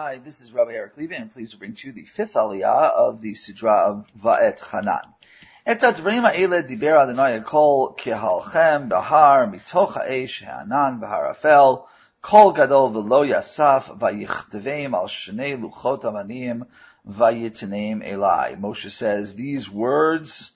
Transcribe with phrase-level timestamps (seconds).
[0.00, 2.92] Hi, this is Rabbi Eric Levy, and pleased to bring to you the fifth aliyah
[2.92, 5.02] of the Sidra of Va'etchanan.
[5.72, 11.82] את הדברים האלה דיבר אדוני הכל כהלכם bahar מתוך האש ha'anan והערפל,
[12.22, 16.62] kol גדול ולא yasaf ויכתבם על שני לוחות אמנים,
[17.06, 18.54] ויתנם Elai.
[18.60, 20.52] Moshe says, these words,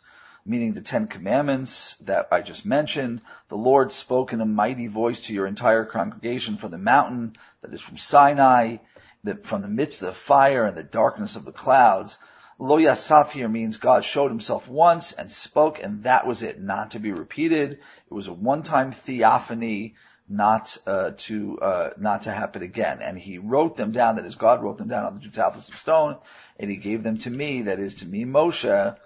[0.46, 3.20] meaning the Ten Commandments that I just mentioned.
[3.48, 7.74] The Lord spoke in a mighty voice to your entire congregation from the mountain that
[7.74, 8.77] is from Sinai
[9.25, 12.18] that from the midst of the fire and the darkness of the clouds.
[12.58, 16.93] Lo Yasaf here means God showed himself once and spoke and that was it, not
[16.93, 17.72] to be repeated.
[17.72, 19.94] It was a one-time theophany,
[20.29, 22.99] not uh, to uh, not to happen again.
[23.00, 25.68] And he wrote them down, that is God wrote them down on the two tablets
[25.68, 26.16] of stone,
[26.58, 28.96] and he gave them to me, that is to me Moshe,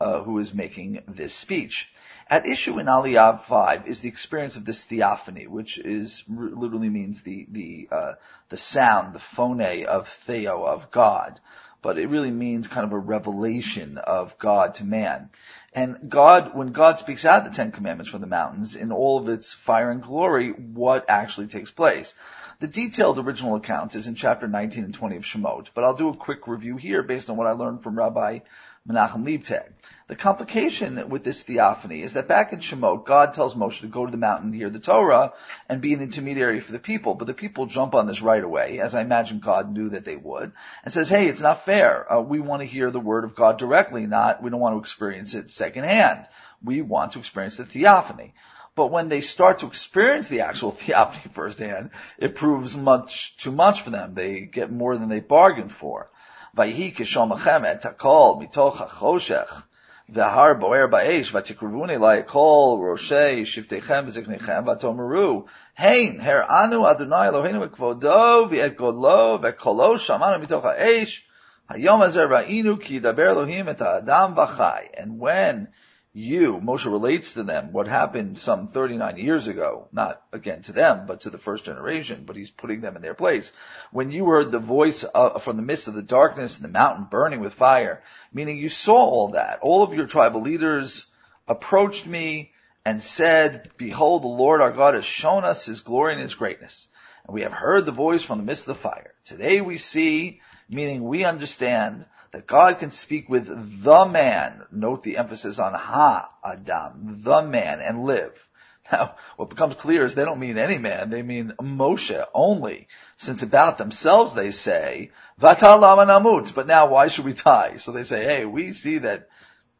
[0.00, 1.90] uh, who is making this speech.
[2.28, 7.22] At issue in Aliyah 5 is the experience of this theophany, which is literally means
[7.22, 8.12] the the uh,
[8.48, 11.40] the sound, the phone of Theo of God
[11.84, 15.28] but it really means kind of a revelation of God to man.
[15.74, 19.28] And God, when God speaks out the Ten Commandments from the mountains in all of
[19.28, 22.14] its fire and glory, what actually takes place?
[22.60, 26.08] The detailed original account is in chapter 19 and 20 of Shemot, but I'll do
[26.08, 28.38] a quick review here based on what I learned from Rabbi
[28.86, 29.72] Menachem Leibtag.
[30.08, 34.04] The complication with this theophany is that back in Shemot, God tells Moshe to go
[34.04, 35.32] to the mountain to hear the Torah
[35.70, 38.80] and be an intermediary for the people, but the people jump on this right away,
[38.80, 40.52] as I imagine God knew that they would,
[40.84, 42.12] and says, hey, it's not fair.
[42.12, 44.80] Uh, we want to hear the word of God directly, not, we don't want to
[44.80, 46.26] experience it secondhand.
[46.62, 48.34] We want to experience the theophany.
[48.74, 51.88] But when they start to experience the actual theophany firsthand,
[52.18, 54.12] it proves much too much for them.
[54.12, 56.10] They get more than they bargained for.
[56.56, 59.64] Vayhi kishom achem takol mitoch hachoshech.
[60.12, 68.76] V'har boer ba'esh v'tikurvuni la'ekol roshei v'ziknechem v'atomeru hein her anu Adonai Eloheinu v'kvodo v'et
[68.76, 71.24] godlo v'kolo shamanu mitoch ha'esh.
[71.70, 74.90] Hayom hazer ra'inu ki yidaber Elohim et ha'adam v'chai.
[74.96, 75.68] And when
[76.16, 81.06] you, Moshe relates to them what happened some 39 years ago, not again to them,
[81.06, 83.50] but to the first generation, but he's putting them in their place.
[83.90, 85.04] When you heard the voice
[85.40, 88.00] from the midst of the darkness and the mountain burning with fire,
[88.32, 89.58] meaning you saw all that.
[89.60, 91.06] All of your tribal leaders
[91.48, 92.52] approached me
[92.84, 96.86] and said, behold, the Lord our God has shown us his glory and his greatness.
[97.26, 99.14] And we have heard the voice from the midst of the fire.
[99.24, 103.46] Today we see, meaning we understand that God can speak with
[103.84, 108.36] the man, note the emphasis on ha adam, the man, and live.
[108.92, 113.42] Now, what becomes clear is they don't mean any man, they mean Moshe only, since
[113.42, 117.78] about themselves they say, Vatalama namut, but now why should we die?
[117.78, 119.28] So they say, hey, we see that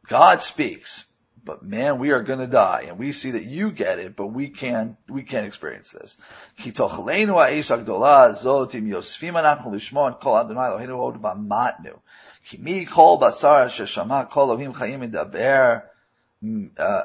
[0.07, 1.05] God speaks,
[1.43, 4.49] but man, we are gonna die, and we see that you get it, but we
[4.49, 6.17] can't, we can't experience this.
[6.57, 6.71] כי
[16.77, 17.03] uh,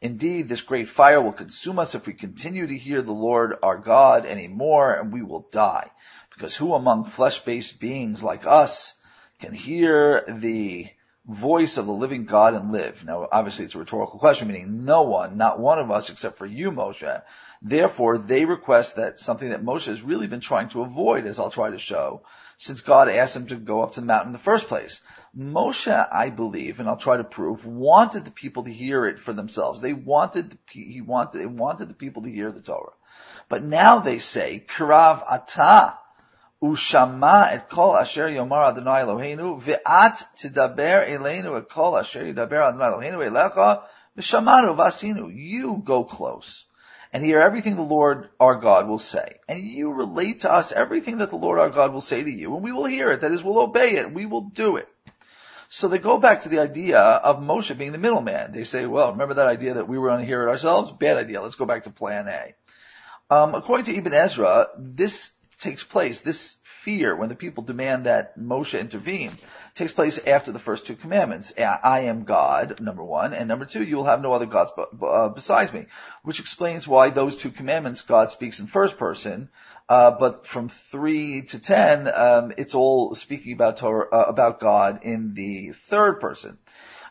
[0.00, 3.78] Indeed, this great fire will consume us if we continue to hear the Lord our
[3.78, 5.90] God any more, and we will die.
[6.34, 8.94] Because who among flesh-based beings like us
[9.38, 10.88] can hear the
[11.26, 13.04] voice of the living God and live?
[13.06, 16.46] Now, obviously, it's a rhetorical question, meaning no one, not one of us, except for
[16.46, 17.22] you, Moshe,
[17.64, 21.48] Therefore, they request that something that Moshe has really been trying to avoid, as I'll
[21.50, 22.22] try to show,
[22.58, 25.00] since God asked him to go up to the mountain in the first place.
[25.38, 29.32] Moshe, I believe, and I'll try to prove, wanted the people to hear it for
[29.32, 29.80] themselves.
[29.80, 32.94] They wanted, the, he wanted, they wanted the people to hear the Torah.
[33.48, 35.96] But now they say, Kirav ata,
[36.60, 43.12] ushama et kol asher yomar Adonai Eloheinu, ve'at tidaber elenu et kol asher yidaber Adonai
[43.12, 43.82] Eloheinu elecha,
[44.18, 45.32] v'shamanu vasinu.
[45.32, 46.66] You go close
[47.12, 49.38] and hear everything the Lord our God will say.
[49.48, 52.54] And you relate to us everything that the Lord our God will say to you,
[52.54, 53.20] and we will hear it.
[53.20, 54.12] That is, we'll obey it.
[54.12, 54.88] We will do it.
[55.68, 58.52] So they go back to the idea of Moshe being the middleman.
[58.52, 60.90] They say, well, remember that idea that we were going to hear it ourselves?
[60.90, 61.40] Bad idea.
[61.40, 62.54] Let's go back to plan A.
[63.34, 65.30] Um, according to Ibn Ezra, this
[65.62, 69.30] takes place, this fear when the people demand that Moshe intervene
[69.74, 71.52] takes place after the first two commandments.
[71.56, 75.28] I am God, number one, and number two, you will have no other gods uh,
[75.28, 75.86] besides me,
[76.24, 79.48] which explains why those two commandments God speaks in first person,
[79.88, 85.00] uh, but from three to ten, um, it's all speaking about Torah, uh, about God
[85.04, 86.58] in the third person.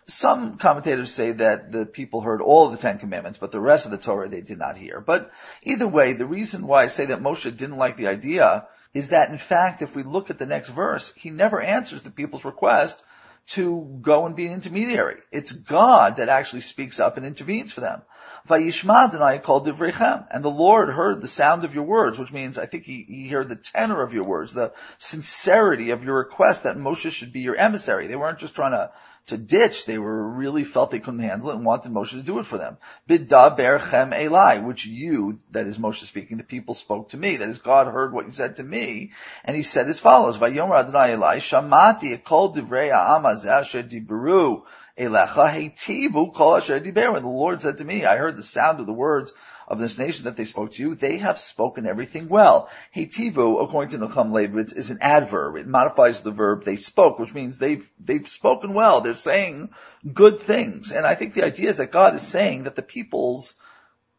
[0.08, 3.86] Some commentators say that the people heard all of the Ten Commandments, but the rest
[3.86, 5.00] of the Torah they did not hear.
[5.00, 5.32] But
[5.64, 9.30] either way, the reason why I say that Moshe didn't like the idea is that
[9.30, 13.02] in fact, if we look at the next verse, he never answers the people's request
[13.48, 15.18] to go and be an intermediary.
[15.32, 18.02] It's God that actually speaks up and intervenes for them.
[18.48, 20.26] Vayishma I called Divrechem.
[20.32, 23.28] And the Lord heard the sound of your words, which means I think he, he
[23.30, 27.42] heard the tenor of your words, the sincerity of your request that Moshe should be
[27.42, 28.08] your emissary.
[28.08, 28.92] They weren't just trying to
[29.32, 29.86] to ditch.
[29.86, 32.58] They were really felt they couldn't handle it and wanted Moshe to do it for
[32.58, 32.78] them.
[33.10, 37.38] Bidda berchem elai, which you, that is Moshe speaking, the people spoke to me.
[37.38, 39.12] That is God heard what you said to me,
[39.44, 44.64] and he said as follows: Vayomer Adonai elai shamati ekol divrei ha'am asher dibru
[44.98, 47.14] elecha heitivu kol asher diber.
[47.14, 49.34] When the Lord said to me, I heard the sound of the words
[49.72, 52.70] of this nation that they spoke to you, they have spoken everything well.
[52.94, 55.56] Heitivu, according to Nechama Leibowitz, is an adverb.
[55.56, 59.00] It modifies the verb they spoke, which means they've, they've spoken well.
[59.00, 59.70] They're saying
[60.14, 60.92] good things.
[60.92, 63.54] And I think the idea is that God is saying that the people's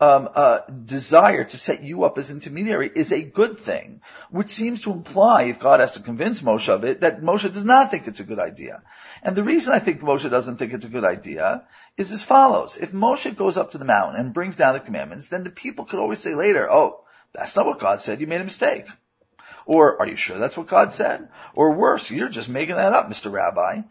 [0.02, 4.00] um, uh, desire to set you up as intermediary is a good thing,
[4.30, 7.64] which seems to imply, if God has to convince Moshe of it, that Moshe does
[7.64, 8.82] not think it's a good idea.
[9.22, 12.76] And the reason I think Moshe doesn't think it's a good idea is as follows.
[12.76, 15.84] If Moshe goes up to the mountain and brings down the commandments, then the people
[15.84, 18.88] could always say later, oh, that's not what God said, you made a mistake.
[19.66, 21.28] Or, are you sure that's what God said?
[21.54, 23.30] Or worse, you're just making that up, Mr.
[23.30, 23.82] Rabbi.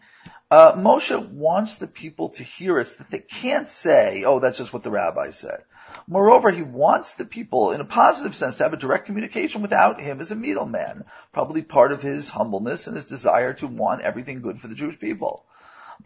[0.50, 4.58] Uh, Moshe wants the people to hear it so that they can't say, oh, that's
[4.58, 5.62] just what the rabbi said.
[6.06, 10.00] Moreover, he wants the people, in a positive sense, to have a direct communication without
[10.00, 11.04] him as a middleman.
[11.32, 14.98] Probably part of his humbleness and his desire to want everything good for the Jewish
[14.98, 15.44] people.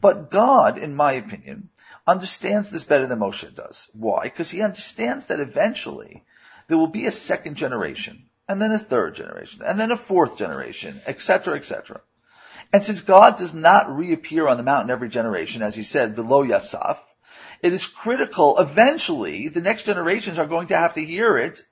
[0.00, 1.70] But God, in my opinion,
[2.06, 3.88] understands this better than Moshe does.
[3.94, 4.24] Why?
[4.24, 6.24] Because he understands that eventually
[6.68, 10.36] there will be a second generation, and then a third generation, and then a fourth
[10.36, 12.00] generation, etc., etc.
[12.72, 16.44] And since God does not reappear on the mountain every generation, as he said, below
[16.44, 16.98] Yasaf,
[17.62, 21.62] it is critical, eventually, the next generations are going to have to hear it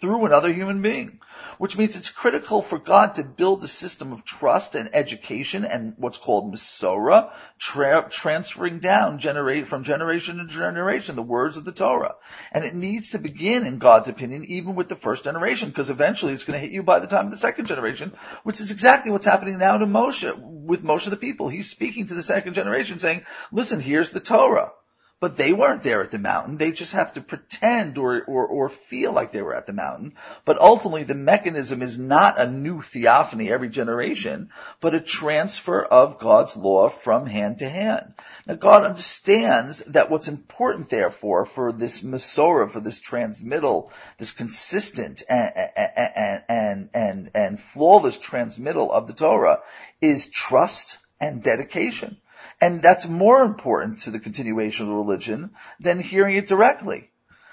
[0.00, 1.20] through another human being.
[1.58, 5.94] Which means it's critical for God to build a system of trust and education and
[5.96, 11.72] what's called Masorah, tra- transferring down generate, from generation to generation the words of the
[11.72, 12.16] Torah.
[12.52, 16.34] And it needs to begin, in God's opinion, even with the first generation, because eventually
[16.34, 18.12] it's going to hit you by the time of the second generation,
[18.42, 21.48] which is exactly what's happening now to Moshe, with Moshe the people.
[21.48, 24.72] He's speaking to the second generation saying, listen, here's the Torah.
[25.18, 26.58] But they weren't there at the mountain.
[26.58, 30.12] They just have to pretend or, or, or feel like they were at the mountain.
[30.44, 36.18] But ultimately the mechanism is not a new theophany every generation, but a transfer of
[36.18, 38.12] God's law from hand to hand.
[38.46, 45.22] Now God understands that what's important therefore for this Masorah, for this transmittal, this consistent
[45.30, 49.62] and, and, and, and, and flawless transmittal of the Torah
[50.02, 52.18] is trust and dedication.
[52.60, 57.10] And that's more important to the continuation of the religion than hearing it directly.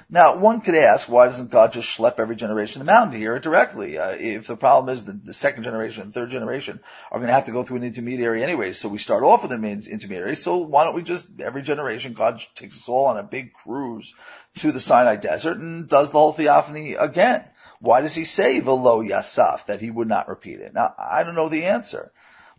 [0.09, 3.17] Now, one could ask, why doesn't God just schlep every generation to the mountain to
[3.17, 3.97] hear it directly?
[3.97, 6.79] Uh, if the problem is that the second generation and third generation
[7.11, 9.51] are going to have to go through an intermediary anyway, so we start off with
[9.51, 13.23] an intermediary, so why don't we just, every generation, God takes us all on a
[13.23, 14.13] big cruise
[14.57, 17.45] to the Sinai desert and does the whole theophany again?
[17.79, 20.73] Why does he say velo yasaf, that he would not repeat it?
[20.73, 22.11] Now, I don't know the answer.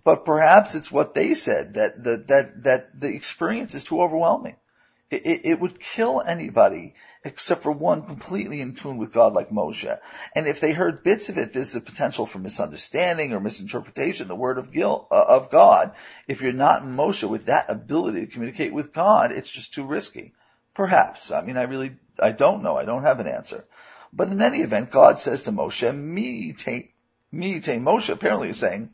[0.05, 4.57] But perhaps it's what they said that that that, that the experience is too overwhelming.
[5.11, 9.51] It, it, it, would kill anybody except for one completely in tune with God like
[9.51, 9.99] Moshe.
[10.35, 14.29] And if they heard bits of it, there's a potential for misunderstanding or misinterpretation.
[14.29, 15.93] The word of guilt, uh, of God.
[16.27, 20.33] If you're not Moshe with that ability to communicate with God, it's just too risky.
[20.75, 21.31] Perhaps.
[21.31, 22.77] I mean, I really, I don't know.
[22.77, 23.65] I don't have an answer.
[24.13, 26.95] But in any event, God says to Moshe, me take,
[27.31, 28.91] me Moshe apparently is saying,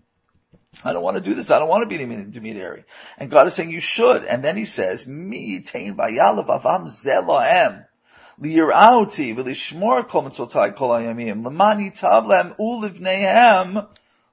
[0.84, 1.50] I don't want to do this.
[1.50, 2.84] I don't want to be an intermediary.
[3.18, 4.24] And God is saying you should.
[4.24, 7.86] And then he says, Mi tein vayalav avam zelahem.
[8.40, 11.42] Liyirauti v'lishmor kol mitzotai kol hayamim.
[11.42, 13.88] Lemani tav lehem ulivnehem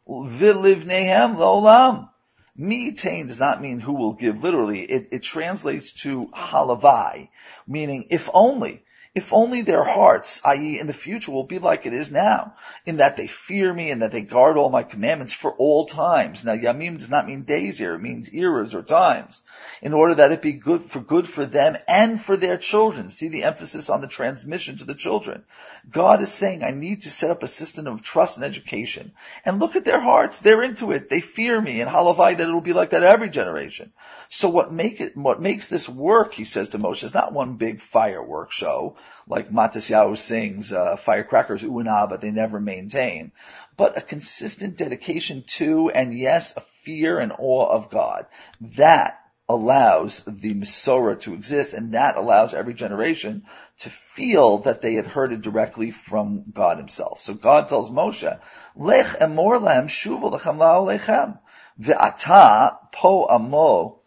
[0.07, 2.09] v'livnehem lo'olam.
[2.57, 4.81] Mitain does not mean who will give literally.
[4.81, 7.29] It, it translates to halavai,
[7.67, 8.83] meaning if only.
[9.17, 10.79] If only their hearts, i.e.
[10.79, 12.53] in the future, will be like it is now,
[12.85, 16.45] in that they fear me and that they guard all my commandments for all times.
[16.45, 19.41] Now, yamim does not mean days here, it means eras or times,
[19.81, 23.09] in order that it be good for good for them and for their children.
[23.09, 25.43] See the emphasis on the transmission to the children.
[25.89, 29.13] God is saying, I need to set up a system of trust and education.
[29.45, 32.61] And look at their hearts, they're into it, they fear me, and halavai that it'll
[32.61, 33.91] be like that every generation.
[34.29, 37.55] So what make it, what makes this work, he says to Moshe, is not one
[37.55, 38.95] big firework show,
[39.27, 43.31] like Matisyahu sings, uh, firecrackers ooh and ah, but they never maintain,
[43.75, 48.25] but a consistent dedication to, and yes, a fear and awe of God.
[48.61, 53.43] That allows the Masorah to exist, and that allows every generation
[53.79, 57.21] to feel that they had heard it directly from God himself.
[57.21, 58.39] So God tells Moshe,
[58.75, 61.39] Lech emor lahem shuvu lechem lechem.
[61.79, 63.99] Ve'ata po amo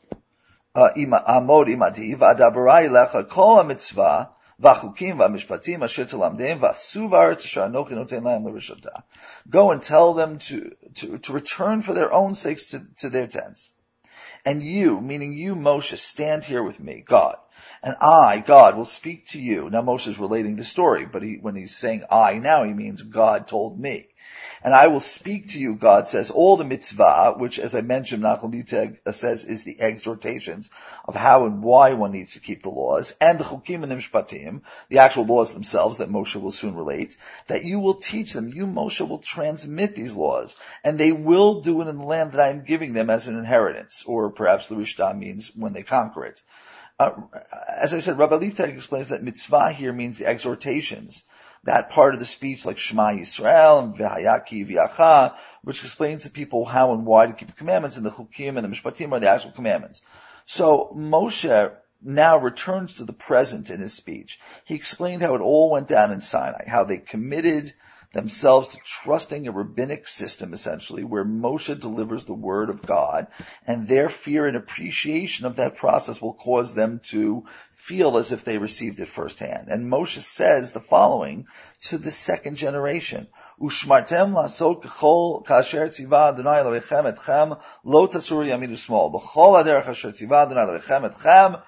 [0.76, 4.30] amod imadi v'adabarai lecha kol ha-mitzvah
[4.60, 5.20] v'achukim
[5.82, 9.02] asher anochi noten l'rishata.
[9.48, 13.26] Go and tell them to, to, to return for their own sakes to, to their
[13.26, 13.72] tents.
[14.44, 17.36] And you, meaning you, Moshe, stand here with me, God.
[17.82, 19.70] And I, God, will speak to you.
[19.70, 23.02] Now Moshe is relating the story, but he, when he's saying I now, he means
[23.02, 24.08] God told me.
[24.62, 28.22] And I will speak to you, God says, all the mitzvah, which as I mentioned,
[28.22, 30.68] Nachum Yuteg says is the exhortations
[31.06, 33.96] of how and why one needs to keep the laws, and the chukim and the
[33.96, 34.60] mishpatim,
[34.90, 38.48] the actual laws themselves that Moshe will soon relate, that you will teach them.
[38.48, 42.40] You, Moshe, will transmit these laws, and they will do it in the land that
[42.40, 46.26] I am giving them as an inheritance, or perhaps the Rishta means when they conquer
[46.26, 46.42] it.
[46.98, 47.12] Uh,
[47.66, 51.24] as I said, Rabbi Leibtag explains that mitzvah here means the exhortations
[51.64, 56.64] that part of the speech like Shema Yisrael and V'hayaki V'yacha, which explains to people
[56.64, 59.28] how and why to keep the commandments, and the Chukim and the Mishpatim are the
[59.28, 60.02] actual commandments.
[60.46, 64.40] So Moshe now returns to the present in his speech.
[64.64, 67.74] He explained how it all went down in Sinai, how they committed
[68.12, 73.28] themselves to trusting a rabbinic system essentially where Moshe delivers the word of God
[73.66, 78.44] and their fear and appreciation of that process will cause them to feel as if
[78.44, 79.68] they received it firsthand.
[79.68, 81.46] And Moshe says the following
[81.82, 83.28] to the second generation.
[83.60, 89.12] Ushmartem lasot kachol kasher tziva Adonai Elohechem etchem lo tasur yamin usmol.
[89.12, 91.62] B'chol aderech asher tziva Adonai Elohechem etchem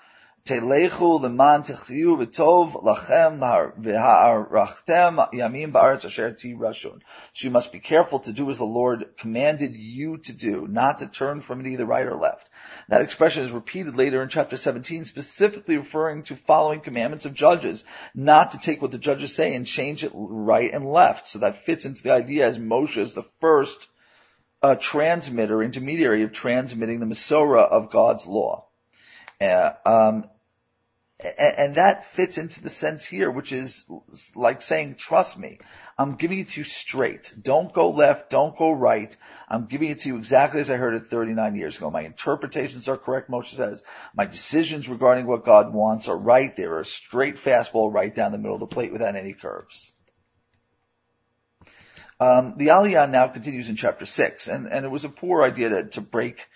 [0.44, 6.34] Telechu leman v'tov lachem v'ha'arachtem yamim ba'aretz asher.
[6.36, 6.98] So
[7.36, 11.06] you must be careful to do as the Lord commanded you to do, not to
[11.06, 12.50] turn from it either right or left.
[12.88, 17.84] That expression is repeated later in chapter 17, specifically referring to following commandments of judges,
[18.12, 21.28] not to take what the judges say and change it right and left.
[21.28, 23.86] So that fits into the idea as Moshe is the first
[24.60, 28.66] uh, transmitter, intermediary of transmitting the Masorah of God's law.
[29.42, 30.24] Uh, um,
[31.38, 33.84] and that fits into the sense here, which is
[34.34, 35.58] like saying, trust me.
[35.96, 37.32] I'm giving it to you straight.
[37.40, 38.30] Don't go left.
[38.30, 39.14] Don't go right.
[39.48, 41.90] I'm giving it to you exactly as I heard it 39 years ago.
[41.90, 43.84] My interpretations are correct, Moshe says.
[44.14, 46.54] My decisions regarding what God wants are right.
[46.56, 49.92] They're a straight fastball right down the middle of the plate without any curves.
[52.18, 55.68] Um, the Aliyah now continues in chapter 6, and, and it was a poor idea
[55.70, 56.46] to, to break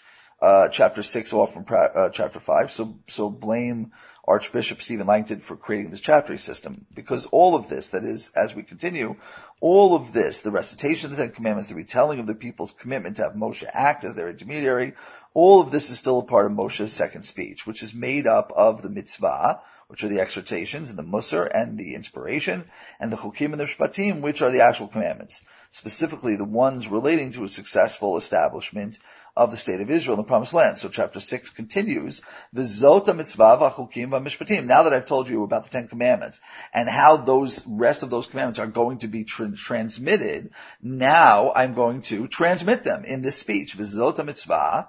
[0.41, 3.93] uh, chapter 6 off from uh, chapter 5, so, so blame
[4.29, 6.85] Archbishop Stephen Langton for creating this chapter system.
[6.95, 9.17] Because all of this, that is, as we continue,
[9.61, 13.17] all of this, the recitation of the Ten Commandments, the retelling of the people's commitment
[13.17, 14.95] to have Moshe act as their intermediary,
[15.33, 18.53] all of this is still a part of Moshe's second speech, which is made up
[18.55, 22.65] of the mitzvah, which are the exhortations and the musar and the inspiration,
[22.99, 25.41] and the chukim and the shpatim, which are the actual commandments.
[25.71, 28.99] Specifically, the ones relating to a successful establishment
[29.37, 30.79] of the state of Israel the promised land.
[30.79, 34.65] So chapter 6 continues, mitzvah v'mishpatim.
[34.65, 36.41] Now that I've told you about the Ten Commandments
[36.73, 40.51] and how those rest of those commandments are going to be tra- transmitted,
[40.83, 43.77] now I'm going to transmit them in this speech.
[43.77, 44.89] Mitzvah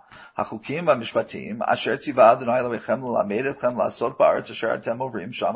[0.86, 5.56] v'mishpatim asher tziva Adonai Elohechem l'lamed etchem la'asot ba'aretz asher atem ovrim sham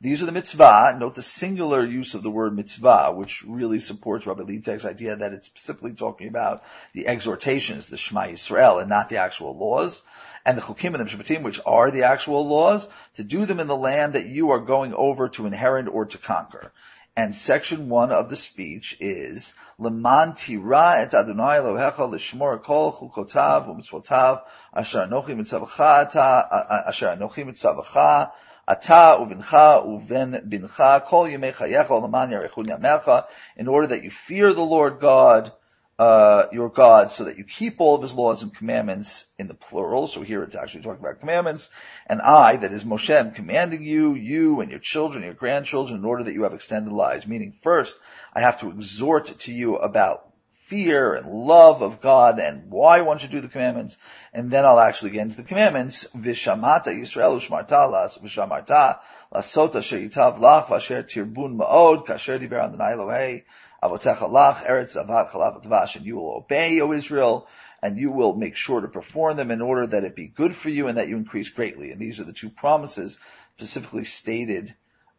[0.00, 0.96] These are the mitzvah.
[0.98, 5.32] Note the singular use of the word mitzvah, which really supports Rabbi Leibtag's idea that
[5.32, 10.02] it's specifically talking about the exhortations, the Shema Yisrael and not the actual laws,
[10.44, 13.68] and the Chukim and the Mishpatim, which are the actual laws, to do them in
[13.68, 16.72] the land that you are going over to inherit or to conquer.
[17.14, 23.68] And section one of the speech is Leman tira et Adonai Elohecha lishmor kol chukotav
[23.68, 28.32] u'mitzvotav asher anochi mitzavacha asher anochi mitzavacha
[28.66, 34.54] ata uvincha uven bincha kol yemei chayecha leman yarechun yamecha in order that you fear
[34.54, 35.52] the Lord God
[35.98, 39.54] uh, your God so that you keep all of his laws and commandments in the
[39.54, 40.06] plural.
[40.06, 41.68] So here it's actually talking about commandments.
[42.06, 46.04] And I, that is Moshe, am commanding you, you and your children, your grandchildren, in
[46.04, 47.26] order that you have extended lives.
[47.26, 47.96] Meaning first,
[48.32, 50.32] I have to exhort to you about
[50.66, 53.98] fear and love of God and why one should do the commandments.
[54.32, 56.06] And then I'll actually get into the commandments.
[56.16, 58.98] Vishamata Yisrael ushmarta las vishamarta
[59.32, 63.42] lasota sheitav lach vasher tirbun ma'od kasher diber
[63.82, 67.46] the Elohei Avotecha lach, eretz avat chalav dvash, and you will obey, O Israel,
[67.82, 70.70] and you will make sure to perform them in order that it be good for
[70.70, 71.90] you and that you increase greatly.
[71.90, 73.18] And these are the two promises
[73.56, 74.74] specifically stated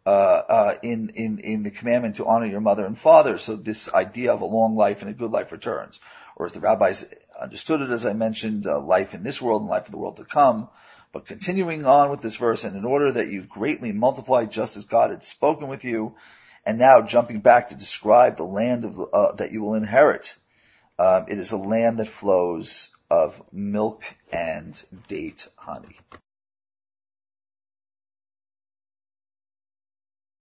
[0.06, 3.38] uh, uh, in in in the commandment to honor your mother and father.
[3.38, 6.00] So this idea of a long life and a good life returns,
[6.36, 7.06] or as the rabbis
[7.40, 10.18] understood it, as I mentioned, uh, life in this world and life in the world
[10.18, 10.70] to come.
[11.14, 14.86] But continuing on with this verse, and in order that you greatly multiply just as
[14.86, 16.16] God had spoken with you,
[16.66, 20.36] and now jumping back to describe the land of, uh, that you will inherit.
[20.98, 25.98] Um, it is a land that flows of milk and date honey.